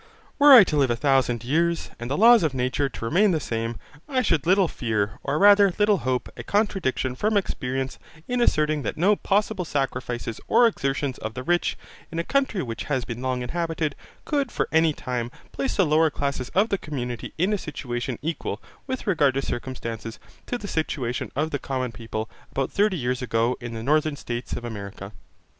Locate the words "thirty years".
22.71-23.21